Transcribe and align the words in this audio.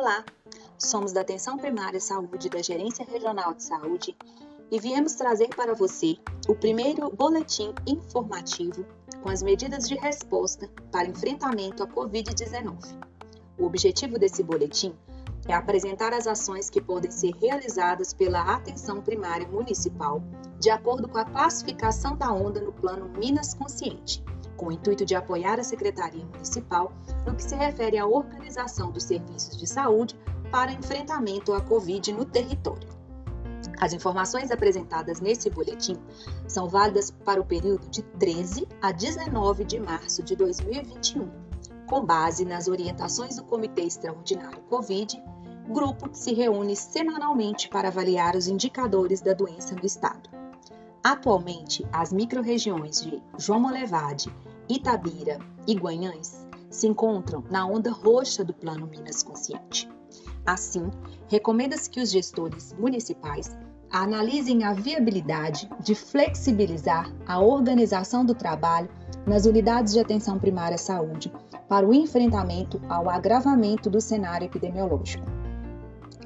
Olá, 0.00 0.24
somos 0.78 1.10
da 1.10 1.22
Atenção 1.22 1.58
Primária 1.58 2.00
Saúde 2.00 2.48
da 2.48 2.62
Gerência 2.62 3.04
Regional 3.04 3.52
de 3.52 3.64
Saúde 3.64 4.16
e 4.70 4.78
viemos 4.78 5.14
trazer 5.14 5.48
para 5.48 5.74
você 5.74 6.16
o 6.48 6.54
primeiro 6.54 7.10
boletim 7.10 7.74
informativo 7.84 8.86
com 9.20 9.28
as 9.28 9.42
medidas 9.42 9.88
de 9.88 9.96
resposta 9.96 10.70
para 10.92 11.08
enfrentamento 11.08 11.82
à 11.82 11.86
Covid-19. 11.88 12.78
O 13.58 13.64
objetivo 13.64 14.20
desse 14.20 14.40
boletim 14.40 14.94
é 15.48 15.52
apresentar 15.52 16.12
as 16.12 16.28
ações 16.28 16.70
que 16.70 16.80
podem 16.80 17.10
ser 17.10 17.32
realizadas 17.32 18.14
pela 18.14 18.54
Atenção 18.54 19.02
Primária 19.02 19.48
Municipal 19.48 20.22
de 20.60 20.70
acordo 20.70 21.08
com 21.08 21.18
a 21.18 21.24
classificação 21.24 22.16
da 22.16 22.32
onda 22.32 22.60
no 22.60 22.72
Plano 22.72 23.08
Minas 23.18 23.52
Consciente 23.52 24.22
com 24.58 24.66
o 24.66 24.72
intuito 24.72 25.06
de 25.06 25.14
apoiar 25.14 25.58
a 25.58 25.64
Secretaria 25.64 26.26
Municipal 26.26 26.92
no 27.24 27.34
que 27.34 27.42
se 27.42 27.54
refere 27.54 27.96
à 27.96 28.06
organização 28.06 28.90
dos 28.90 29.04
serviços 29.04 29.56
de 29.56 29.66
saúde 29.66 30.18
para 30.50 30.72
enfrentamento 30.72 31.54
à 31.54 31.60
Covid 31.60 32.12
no 32.12 32.24
território. 32.24 32.88
As 33.80 33.92
informações 33.92 34.50
apresentadas 34.50 35.20
nesse 35.20 35.48
boletim 35.48 35.96
são 36.48 36.68
válidas 36.68 37.10
para 37.10 37.40
o 37.40 37.44
período 37.44 37.88
de 37.88 38.02
13 38.02 38.66
a 38.82 38.90
19 38.90 39.64
de 39.64 39.78
março 39.78 40.22
de 40.22 40.34
2021, 40.34 41.30
com 41.86 42.04
base 42.04 42.44
nas 42.44 42.66
orientações 42.66 43.36
do 43.36 43.44
Comitê 43.44 43.82
Extraordinário 43.82 44.60
Covid, 44.62 45.22
grupo 45.68 46.08
que 46.08 46.18
se 46.18 46.34
reúne 46.34 46.74
semanalmente 46.74 47.68
para 47.68 47.88
avaliar 47.88 48.34
os 48.34 48.48
indicadores 48.48 49.20
da 49.20 49.32
doença 49.32 49.76
no 49.76 49.86
estado. 49.86 50.28
Atualmente, 51.04 51.86
as 51.92 52.12
microrregiões 52.12 53.02
de 53.02 53.22
João 53.38 53.60
Molevade, 53.60 54.32
Itabira 54.68 55.38
e 55.66 55.74
Guanhães 55.74 56.46
se 56.70 56.86
encontram 56.86 57.42
na 57.50 57.66
onda 57.66 57.90
roxa 57.90 58.44
do 58.44 58.52
Plano 58.52 58.86
Minas 58.86 59.22
Consciente. 59.22 59.88
Assim, 60.44 60.90
recomenda-se 61.26 61.88
que 61.88 62.00
os 62.00 62.10
gestores 62.10 62.74
municipais 62.78 63.56
analisem 63.90 64.64
a 64.64 64.74
viabilidade 64.74 65.68
de 65.80 65.94
flexibilizar 65.94 67.10
a 67.26 67.40
organização 67.40 68.24
do 68.24 68.34
trabalho 68.34 68.88
nas 69.26 69.46
unidades 69.46 69.94
de 69.94 70.00
atenção 70.00 70.38
primária 70.38 70.74
à 70.74 70.78
saúde 70.78 71.32
para 71.68 71.86
o 71.86 71.94
enfrentamento 71.94 72.80
ao 72.88 73.08
agravamento 73.08 73.88
do 73.88 74.00
cenário 74.00 74.46
epidemiológico, 74.46 75.24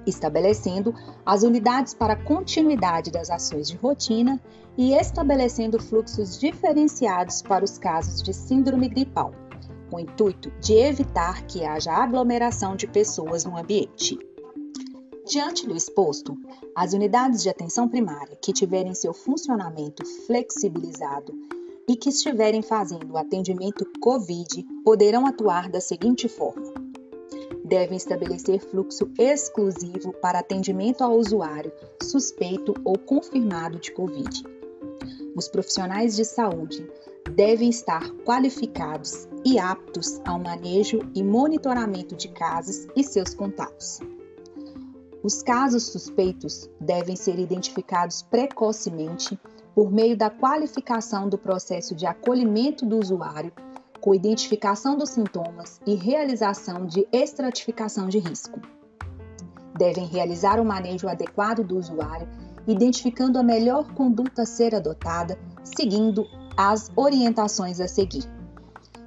estabelecendo 0.07 0.95
as 1.25 1.43
unidades 1.43 1.95
para 1.95 2.17
continuidade 2.17 3.11
das 3.11 3.31
ações 3.31 3.69
de 3.69 3.77
rotina 3.77 4.41
e 4.77 4.95
estabelecendo 4.95 5.81
fluxos 5.81 6.39
diferenciados 6.39 7.43
para 7.43 7.65
os 7.65 7.79
casos 7.79 8.23
de 8.23 8.33
síndrome 8.33 8.89
gripal, 8.89 9.33
com 9.91 9.97
o 9.97 10.01
intuito 10.01 10.51
de 10.61 10.75
evitar 10.75 11.43
que 11.47 11.65
haja 11.65 11.93
aglomeração 11.93 12.75
de 12.75 12.87
pessoas 12.87 13.45
no 13.45 13.57
ambiente. 13.57 14.19
Diante 15.27 15.67
do 15.67 15.77
exposto, 15.77 16.37
as 16.75 16.93
unidades 16.93 17.43
de 17.43 17.49
atenção 17.49 17.89
primária 17.89 18.37
que 18.43 18.53
tiverem 18.53 18.95
seu 18.95 19.15
funcionamento 19.15 20.05
flexibilizado 20.27 21.33
e 21.89 21.97
que 21.97 22.09
estiverem 22.09 22.63
fazendo 22.63 23.13
o 23.13 23.17
atendimento 23.17 23.87
COVID 24.01 24.65
poderão 24.85 25.27
atuar 25.27 25.69
da 25.69 25.81
seguinte 25.81 26.29
forma: 26.29 26.82
devem 27.73 27.97
estabelecer 27.97 28.61
fluxo 28.61 29.11
exclusivo 29.19 30.13
para 30.13 30.41
atendimento 30.41 31.03
ao 31.03 31.17
usuário 31.17 31.73
suspeito 32.03 32.75
ou 32.85 32.99
confirmado 32.99 33.79
de 33.79 33.91
Covid 33.93 34.53
os 35.35 35.49
profissionais 35.49 36.15
de 36.15 36.25
saúde 36.25 36.87
devem 37.35 37.71
estar 37.71 38.11
qualificados 38.25 39.27
e 39.45 39.59
aptos 39.59 40.21
ao 40.27 40.39
manejo 40.39 41.01
e 41.15 41.23
monitoramento 41.23 42.15
de 42.15 42.29
casos 42.29 42.87
e 42.95 43.03
seus 43.03 43.35
contatos. 43.35 44.01
Os 45.23 45.43
casos 45.43 45.85
suspeitos 45.85 46.69
devem 46.79 47.17
ser 47.17 47.39
identificados 47.39 48.23
precocemente 48.23 49.39
por 49.75 49.91
meio 49.91 50.17
da 50.17 50.29
qualificação 50.29 51.29
do 51.29 51.39
processo 51.39 51.95
de 51.95 52.05
acolhimento 52.05 52.85
do 52.85 52.99
usuário, 52.99 53.53
com 54.03 54.15
identificação 54.15 54.99
dos 54.99 55.11
sintomas 55.11 55.81
e 55.87 55.95
realização 55.95 56.85
de 56.85 57.07
estratificação 57.13 58.09
de 58.09 58.19
risco. 58.19 58.61
Devem 59.79 60.07
realizar 60.07 60.61
o 60.61 60.65
manejo 60.65 61.09
adequado 61.09 61.63
do 61.65 61.79
usuário 61.79 62.29
identificando 62.67 63.39
a 63.39 63.43
melhor 63.43 63.93
conduta 63.95 64.43
a 64.43 64.47
ser 64.47 64.75
adotada, 64.75 65.39
seguindo 65.65 66.27
as 66.57 66.91
orientações 66.97 67.81
a 67.81 67.89
seguir. 67.89 68.25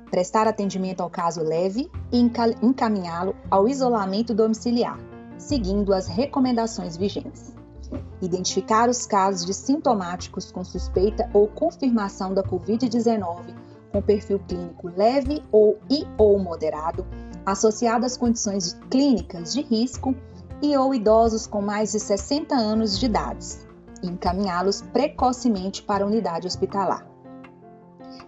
Prestar 0.09 0.47
atendimento 0.47 1.01
ao 1.01 1.09
caso 1.09 1.43
leve 1.43 1.89
e 2.11 2.19
encaminhá-lo 2.61 3.35
ao 3.51 3.67
isolamento 3.67 4.33
domiciliar, 4.33 4.97
seguindo 5.37 5.93
as 5.93 6.07
recomendações 6.07 6.95
vigentes. 6.95 7.53
Identificar 8.21 8.89
os 8.89 9.05
casos 9.05 9.45
de 9.45 9.53
sintomáticos 9.53 10.51
com 10.51 10.63
suspeita 10.63 11.29
ou 11.33 11.47
confirmação 11.47 12.33
da 12.33 12.43
Covid-19 12.43 13.64
com 13.95 14.01
perfil 14.01 14.39
clínico 14.39 14.89
leve 14.89 15.41
ou 15.53 15.79
e 15.89 16.05
ou 16.17 16.37
moderado, 16.37 17.05
associado 17.45 18.05
às 18.05 18.17
condições 18.17 18.77
clínicas 18.89 19.53
de 19.53 19.61
risco 19.61 20.13
e 20.61 20.75
ou 20.75 20.93
idosos 20.93 21.47
com 21.47 21.61
mais 21.61 21.93
de 21.93 22.01
60 22.01 22.53
anos 22.53 22.99
de 22.99 23.05
idade 23.05 23.47
e 24.03 24.07
encaminhá-los 24.07 24.81
precocemente 24.81 25.81
para 25.81 26.03
a 26.03 26.07
unidade 26.07 26.45
hospitalar. 26.45 27.07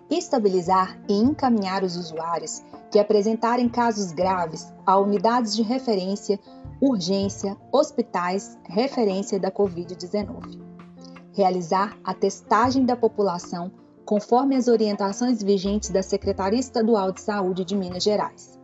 Estabilizar 0.09 0.97
e 1.09 1.13
encaminhar 1.13 1.83
os 1.83 1.97
usuários 1.97 2.63
que 2.89 2.97
apresentarem 2.97 3.67
casos 3.67 4.13
graves 4.13 4.73
a 4.85 4.97
unidades 4.97 5.53
de 5.53 5.63
referência, 5.63 6.39
urgência, 6.79 7.57
hospitais, 7.73 8.57
referência 8.63 9.37
da 9.37 9.51
Covid-19. 9.51 10.61
Realizar 11.33 11.97
a 12.05 12.13
testagem 12.13 12.85
da 12.85 12.95
população 12.95 13.69
conforme 14.07 14.55
as 14.55 14.69
orientações 14.69 15.43
vigentes 15.43 15.89
da 15.89 16.01
Secretaria 16.01 16.57
Estadual 16.57 17.11
de 17.11 17.19
Saúde 17.19 17.65
de 17.65 17.75
Minas 17.75 18.01
Gerais. 18.01 18.57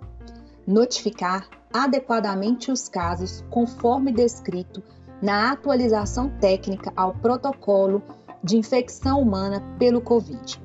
Notificar 0.65 1.49
adequadamente 1.73 2.71
os 2.71 2.87
casos 2.87 3.43
conforme 3.49 4.13
descrito 4.13 4.81
na 5.21 5.51
atualização 5.51 6.29
técnica 6.39 6.93
ao 6.95 7.13
protocolo 7.15 8.01
de 8.41 8.55
infecção 8.55 9.19
humana 9.19 9.61
pelo 9.77 9.99
Covid. 9.99 10.61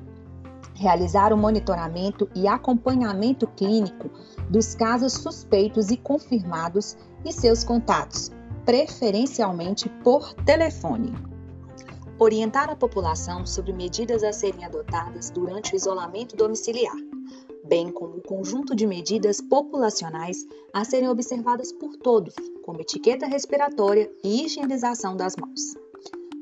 Realizar 0.75 1.33
o 1.33 1.37
monitoramento 1.37 2.29
e 2.33 2.47
acompanhamento 2.47 3.47
clínico 3.47 4.09
dos 4.49 4.75
casos 4.75 5.11
suspeitos 5.11 5.91
e 5.91 5.97
confirmados 5.97 6.95
e 7.25 7.33
seus 7.33 7.65
contatos, 7.65 8.31
preferencialmente 8.63 9.89
por 10.05 10.33
telefone. 10.45 11.13
Orientar 12.19 12.69
a 12.69 12.75
população 12.75 13.45
sobre 13.45 13.71
medidas 13.71 14.23
a 14.23 14.33
serem 14.33 14.65
adotadas 14.65 15.29
durante 15.29 15.73
o 15.73 15.75
isolamento 15.75 16.35
domiciliar 16.35 16.95
bem 17.69 17.91
como 17.91 18.17
o 18.17 18.21
conjunto 18.21 18.75
de 18.75 18.87
medidas 18.87 19.39
populacionais 19.39 20.43
a 20.73 20.83
serem 20.83 21.07
observadas 21.07 21.71
por 21.71 21.95
todos, 21.95 22.33
como 22.63 22.81
etiqueta 22.81 23.27
respiratória 23.27 24.11
e 24.23 24.43
higienização 24.43 25.15
das 25.15 25.35
mãos. 25.35 25.75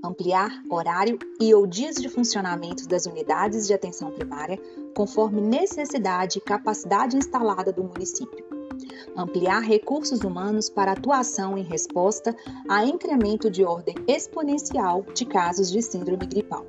Ampliar 0.01 0.49
horário 0.69 1.19
e 1.37 1.53
ou 1.53 1.67
dias 1.67 1.97
de 1.97 2.07
funcionamento 2.07 2.87
das 2.87 3.05
unidades 3.05 3.67
de 3.67 3.73
atenção 3.73 4.09
primária 4.11 4.57
conforme 4.95 5.41
necessidade 5.41 6.37
e 6.37 6.41
capacidade 6.41 7.17
instalada 7.17 7.73
do 7.73 7.83
município. 7.83 8.56
Ampliar 9.15 9.61
recursos 9.61 10.21
humanos 10.21 10.69
para 10.69 10.91
atuação 10.91 11.57
em 11.57 11.63
resposta 11.63 12.35
a 12.69 12.85
incremento 12.85 13.49
de 13.49 13.63
ordem 13.63 13.95
exponencial 14.07 15.05
de 15.13 15.25
casos 15.25 15.71
de 15.71 15.81
síndrome 15.81 16.25
gripal. 16.25 16.65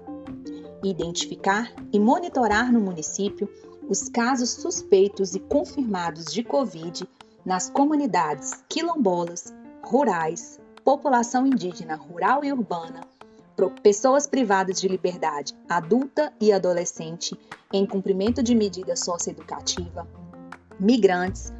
Identificar 0.82 1.72
e 1.92 1.98
monitorar 1.98 2.72
no 2.72 2.80
município 2.80 3.48
os 3.88 4.08
casos 4.08 4.50
suspeitos 4.50 5.34
e 5.34 5.40
confirmados 5.40 6.26
de 6.26 6.42
Covid 6.42 7.08
nas 7.44 7.70
comunidades 7.70 8.62
quilombolas, 8.68 9.54
rurais, 9.82 10.60
população 10.84 11.46
indígena 11.46 11.96
rural 11.96 12.44
e 12.44 12.52
urbana, 12.52 13.00
pessoas 13.82 14.26
privadas 14.26 14.80
de 14.80 14.86
liberdade 14.86 15.54
adulta 15.68 16.32
e 16.40 16.52
adolescente 16.52 17.38
em 17.72 17.84
cumprimento 17.84 18.42
de 18.42 18.54
medida 18.54 18.94
socioeducativa, 18.94 20.06
migrantes, 20.78 21.52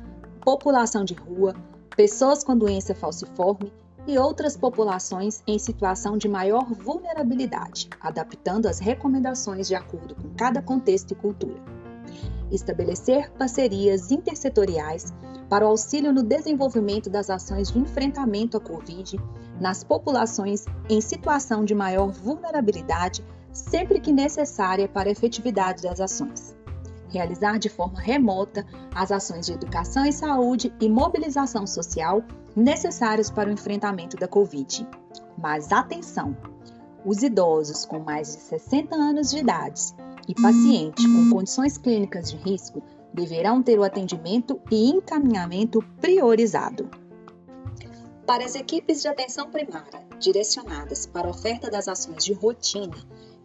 população 0.48 1.04
de 1.04 1.12
rua, 1.12 1.54
pessoas 1.94 2.42
com 2.42 2.56
doença 2.56 2.94
falciforme 2.94 3.70
e 4.06 4.16
outras 4.18 4.56
populações 4.56 5.42
em 5.46 5.58
situação 5.58 6.16
de 6.16 6.26
maior 6.26 6.64
vulnerabilidade, 6.72 7.90
adaptando 8.00 8.64
as 8.64 8.78
recomendações 8.78 9.68
de 9.68 9.74
acordo 9.74 10.14
com 10.14 10.30
cada 10.30 10.62
contexto 10.62 11.10
e 11.10 11.14
cultura 11.14 11.60
estabelecer 12.50 13.30
parcerias 13.32 14.10
intersetoriais 14.10 15.12
para 15.50 15.66
o 15.66 15.68
auxílio 15.68 16.14
no 16.14 16.22
desenvolvimento 16.22 17.10
das 17.10 17.28
ações 17.28 17.70
de 17.70 17.78
enfrentamento 17.78 18.56
à 18.56 18.60
Covid 18.60 19.20
nas 19.60 19.84
populações 19.84 20.64
em 20.88 21.02
situação 21.02 21.62
de 21.62 21.74
maior 21.74 22.10
vulnerabilidade, 22.10 23.22
sempre 23.52 24.00
que 24.00 24.10
necessária 24.10 24.88
para 24.88 25.10
a 25.10 25.12
efetividade 25.12 25.82
das 25.82 26.00
ações. 26.00 26.56
Realizar 27.08 27.58
de 27.58 27.68
forma 27.68 28.00
remota 28.00 28.66
as 28.94 29.10
ações 29.10 29.46
de 29.46 29.52
educação 29.52 30.04
e 30.04 30.12
saúde 30.12 30.72
e 30.80 30.88
mobilização 30.88 31.66
social 31.66 32.22
necessárias 32.54 33.30
para 33.30 33.48
o 33.48 33.52
enfrentamento 33.52 34.16
da 34.16 34.28
Covid. 34.28 34.86
Mas 35.36 35.72
atenção! 35.72 36.36
Os 37.04 37.22
idosos 37.22 37.84
com 37.84 38.00
mais 38.00 38.34
de 38.34 38.42
60 38.42 38.94
anos 38.94 39.30
de 39.30 39.38
idade 39.38 39.94
e 40.26 40.34
pacientes 40.34 41.06
com 41.06 41.30
condições 41.30 41.78
clínicas 41.78 42.30
de 42.30 42.36
risco 42.36 42.82
deverão 43.14 43.62
ter 43.62 43.78
o 43.78 43.84
atendimento 43.84 44.60
e 44.70 44.90
encaminhamento 44.90 45.80
priorizado. 46.00 46.90
Para 48.26 48.44
as 48.44 48.54
equipes 48.54 49.00
de 49.00 49.08
atenção 49.08 49.50
primária 49.50 50.06
direcionadas 50.18 51.06
para 51.06 51.28
a 51.28 51.30
oferta 51.30 51.70
das 51.70 51.88
ações 51.88 52.24
de 52.24 52.32
rotina, 52.34 52.96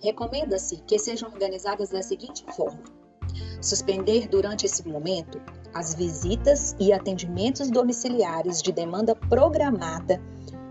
recomenda-se 0.01 0.77
que 0.85 0.99
sejam 0.99 1.29
organizadas 1.29 1.89
da 1.89 2.01
seguinte 2.01 2.43
forma: 2.53 2.83
suspender 3.63 4.27
durante 4.27 4.65
esse 4.65 4.87
momento 4.87 5.41
as 5.73 5.95
visitas 5.95 6.75
e 6.79 6.91
atendimentos 6.91 7.71
domiciliares 7.71 8.61
de 8.61 8.71
demanda 8.71 9.15
programada 9.15 10.21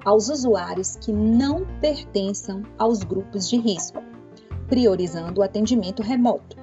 aos 0.05 0.29
usuários 0.29 0.97
que 0.97 1.13
não 1.13 1.67
pertençam 1.81 2.63
aos 2.79 3.03
grupos 3.03 3.49
de 3.49 3.57
risco, 3.57 4.03
priorizando 4.69 5.41
o 5.41 5.43
atendimento 5.43 6.03
remoto. 6.03 6.57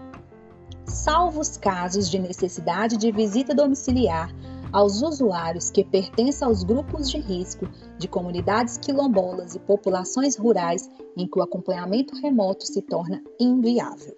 Salvo 0.85 1.39
os 1.39 1.57
casos 1.57 2.09
de 2.09 2.19
necessidade 2.19 2.97
de 2.97 3.11
visita 3.11 3.53
domiciliar 3.53 4.33
aos 4.71 5.01
usuários 5.01 5.71
que 5.71 5.83
pertencem 5.83 6.47
aos 6.47 6.63
grupos 6.63 7.09
de 7.09 7.17
risco 7.17 7.67
de 7.97 8.07
comunidades 8.07 8.77
quilombolas 8.77 9.55
e 9.55 9.59
populações 9.59 10.37
rurais 10.37 10.89
em 11.17 11.27
que 11.27 11.39
o 11.39 11.41
acompanhamento 11.41 12.15
remoto 12.15 12.65
se 12.65 12.81
torna 12.81 13.21
inviável. 13.39 14.15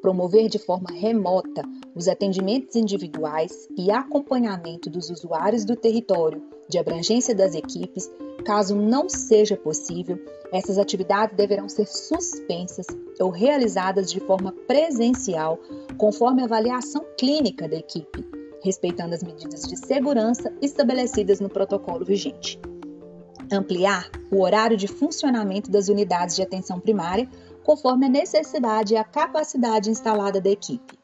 Promover 0.00 0.48
de 0.48 0.58
forma 0.58 0.88
remota 0.90 1.62
os 1.94 2.08
atendimentos 2.08 2.74
individuais 2.74 3.68
e 3.76 3.90
acompanhamento 3.90 4.88
dos 4.88 5.10
usuários 5.10 5.64
do 5.64 5.76
território 5.76 6.42
de 6.68 6.78
abrangência 6.78 7.34
das 7.34 7.54
equipes, 7.54 8.10
caso 8.44 8.74
não 8.74 9.08
seja 9.08 9.56
possível, 9.56 10.18
essas 10.52 10.78
atividades 10.78 11.36
deverão 11.36 11.68
ser 11.68 11.86
suspensas 11.86 12.86
ou 13.20 13.28
realizadas 13.30 14.10
de 14.10 14.20
forma 14.20 14.52
presencial, 14.66 15.58
conforme 15.98 16.40
a 16.42 16.46
avaliação 16.46 17.04
clínica 17.18 17.68
da 17.68 17.76
equipe, 17.76 18.26
respeitando 18.62 19.14
as 19.14 19.22
medidas 19.22 19.62
de 19.62 19.76
segurança 19.76 20.52
estabelecidas 20.62 21.40
no 21.40 21.48
protocolo 21.48 22.04
vigente. 22.04 22.58
Ampliar 23.52 24.10
o 24.30 24.42
horário 24.42 24.76
de 24.76 24.86
funcionamento 24.86 25.70
das 25.70 25.88
unidades 25.88 26.36
de 26.36 26.42
atenção 26.42 26.78
primária 26.78 27.28
conforme 27.70 28.06
a 28.06 28.08
necessidade 28.08 28.94
e 28.94 28.96
a 28.96 29.04
capacidade 29.04 29.90
instalada 29.90 30.40
da 30.40 30.50
equipe. 30.50 30.98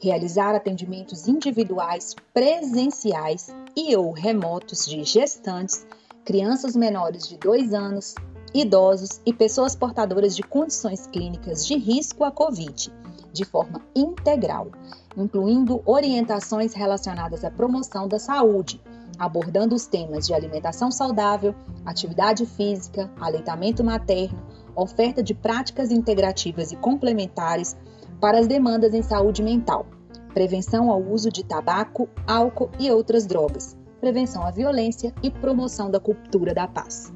Realizar 0.00 0.54
atendimentos 0.54 1.26
individuais 1.26 2.14
presenciais 2.32 3.52
e 3.74 3.96
ou 3.96 4.12
remotos 4.12 4.86
de 4.86 5.02
gestantes, 5.02 5.84
crianças 6.24 6.76
menores 6.76 7.26
de 7.26 7.36
2 7.36 7.74
anos, 7.74 8.14
idosos 8.54 9.20
e 9.26 9.32
pessoas 9.32 9.74
portadoras 9.74 10.36
de 10.36 10.44
condições 10.44 11.08
clínicas 11.08 11.66
de 11.66 11.76
risco 11.76 12.22
à 12.22 12.30
Covid, 12.30 12.92
de 13.32 13.44
forma 13.44 13.82
integral, 13.92 14.68
incluindo 15.16 15.82
orientações 15.84 16.74
relacionadas 16.74 17.44
à 17.44 17.50
promoção 17.50 18.06
da 18.06 18.20
saúde, 18.20 18.80
abordando 19.18 19.74
os 19.74 19.86
temas 19.86 20.28
de 20.28 20.32
alimentação 20.32 20.92
saudável, 20.92 21.56
atividade 21.84 22.46
física, 22.46 23.10
aleitamento 23.20 23.82
materno, 23.82 24.38
oferta 24.82 25.22
de 25.22 25.34
práticas 25.34 25.90
integrativas 25.90 26.72
e 26.72 26.76
complementares 26.76 27.76
para 28.20 28.38
as 28.38 28.46
demandas 28.46 28.94
em 28.94 29.02
saúde 29.02 29.42
mental, 29.42 29.86
prevenção 30.32 30.90
ao 30.90 31.02
uso 31.02 31.30
de 31.30 31.44
tabaco, 31.44 32.08
álcool 32.26 32.70
e 32.78 32.90
outras 32.90 33.26
drogas, 33.26 33.76
prevenção 34.00 34.42
à 34.44 34.50
violência 34.50 35.12
e 35.22 35.30
promoção 35.30 35.90
da 35.90 35.98
cultura 35.98 36.54
da 36.54 36.66
paz. 36.66 37.12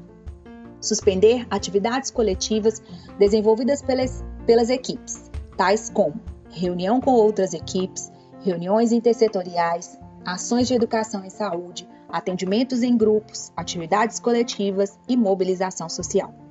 Suspender 0.81 1.47
atividades 1.49 2.11
coletivas 2.11 2.81
desenvolvidas 3.17 3.81
pelas, 3.81 4.23
pelas 4.45 4.69
equipes, 4.69 5.31
tais 5.55 5.89
como 5.89 6.19
reunião 6.51 6.99
com 6.99 7.11
outras 7.11 7.53
equipes, 7.53 8.11
reuniões 8.41 8.91
intersetoriais, 8.91 9.97
ações 10.25 10.67
de 10.67 10.73
educação 10.73 11.25
e 11.25 11.29
saúde, 11.29 11.87
atendimentos 12.09 12.83
em 12.83 12.95
grupos, 12.95 13.51
atividades 13.55 14.19
coletivas 14.19 14.99
e 15.07 15.17
mobilização 15.17 15.89
social. 15.89 16.42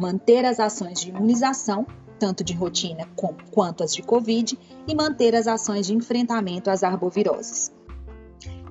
Manter 0.00 0.46
as 0.46 0.58
ações 0.58 0.98
de 0.98 1.10
imunização, 1.10 1.86
tanto 2.18 2.42
de 2.42 2.54
rotina 2.54 3.06
quanto 3.50 3.84
as 3.84 3.94
de 3.94 4.00
Covid, 4.00 4.58
e 4.88 4.94
manter 4.94 5.36
as 5.36 5.46
ações 5.46 5.86
de 5.86 5.94
enfrentamento 5.94 6.70
às 6.70 6.82
arboviroses. 6.82 7.70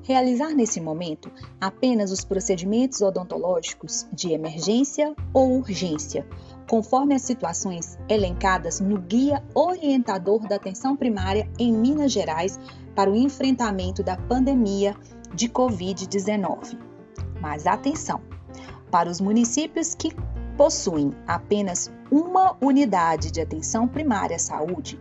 Realizar 0.01 0.55
nesse 0.55 0.81
momento 0.81 1.31
apenas 1.61 2.11
os 2.11 2.25
procedimentos 2.25 2.99
odontológicos 3.03 4.07
de 4.11 4.31
emergência 4.31 5.13
ou 5.31 5.59
urgência, 5.59 6.25
conforme 6.67 7.13
as 7.13 7.21
situações 7.21 7.95
elencadas 8.09 8.79
no 8.79 8.99
Guia 8.99 9.43
Orientador 9.53 10.47
da 10.47 10.55
Atenção 10.55 10.95
Primária 10.95 11.47
em 11.59 11.71
Minas 11.71 12.11
Gerais 12.11 12.59
para 12.95 13.11
o 13.11 13.15
enfrentamento 13.15 14.01
da 14.01 14.17
pandemia 14.17 14.95
de 15.35 15.47
Covid-19. 15.47 16.75
Mas 17.39 17.67
atenção! 17.67 18.19
Para 18.89 19.11
os 19.11 19.21
municípios 19.21 19.93
que 19.93 20.11
possuem 20.59 21.13
apenas 21.25 21.89
uma 22.11 22.57
unidade 22.61 23.31
de 23.31 23.39
atenção 23.39 23.87
primária 23.87 24.35
à 24.35 24.39
saúde, 24.39 24.99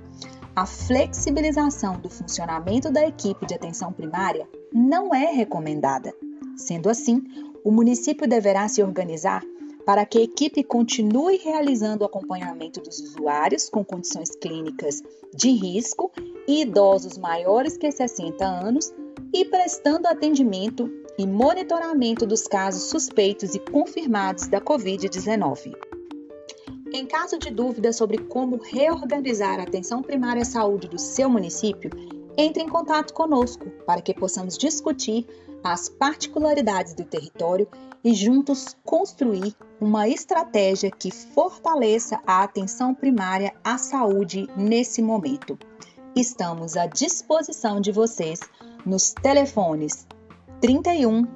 a 0.55 0.65
flexibilização 0.65 1.99
do 1.99 2.09
funcionamento 2.09 2.93
da 2.93 3.05
equipe 3.05 3.45
de 3.45 3.55
atenção 3.55 3.93
primária 3.93 4.49
não 4.73 5.13
é 5.13 5.33
recomendada. 5.33 6.15
Sendo 6.57 6.89
assim, 6.89 7.25
o 7.65 7.73
município 7.73 8.29
deverá 8.29 8.69
se 8.69 8.85
organizar 8.85 9.43
para 9.85 10.07
que 10.07 10.19
a 10.19 10.23
equipe 10.23 10.63
continue 10.63 11.39
realizando 11.39 12.03
o 12.03 12.07
acompanhamento 12.07 12.81
dos 12.81 13.01
usuários 13.01 13.69
com 13.69 13.85
condições 13.85 14.31
clínicas 14.37 15.03
de 15.35 15.51
risco 15.51 16.13
e 16.47 16.63
idosos 16.63 17.19
maiores 17.19 17.77
que 17.77 17.91
60 17.91 18.45
anos 18.45 18.95
e 19.35 19.45
prestando 19.45 20.07
atendimento 20.07 20.89
e 21.19 21.27
monitoramento 21.27 22.25
dos 22.25 22.47
casos 22.47 22.85
suspeitos 22.85 23.57
e 23.57 23.59
confirmados 23.59 24.47
da 24.47 24.61
Covid-19. 24.61 25.75
Em 26.93 27.05
caso 27.05 27.39
de 27.39 27.51
dúvida 27.51 27.93
sobre 27.93 28.19
como 28.19 28.57
reorganizar 28.63 29.59
a 29.59 29.65
atenção 29.65 30.01
primária 30.01 30.43
à 30.43 30.45
saúde 30.45 30.89
do 30.89 30.99
seu 30.99 31.29
município, 31.29 31.91
entre 32.37 32.63
em 32.63 32.69
contato 32.69 33.13
conosco 33.13 33.69
para 33.85 34.01
que 34.01 34.15
possamos 34.15 34.57
discutir 34.57 35.27
as 35.63 35.89
particularidades 35.89 36.95
do 36.95 37.05
território 37.05 37.67
e 38.05 38.15
juntos 38.15 38.77
construir 38.85 39.57
uma 39.81 40.09
estratégia 40.09 40.89
que 40.89 41.11
fortaleça 41.11 42.21
a 42.25 42.45
atenção 42.45 42.95
primária 42.95 43.53
à 43.65 43.77
saúde 43.77 44.47
nesse 44.57 45.03
momento. 45.03 45.59
Estamos 46.15 46.77
à 46.77 46.87
disposição 46.87 47.81
de 47.81 47.91
vocês 47.91 48.41
nos 48.87 49.13
telefones 49.13 50.07
31 50.61 51.27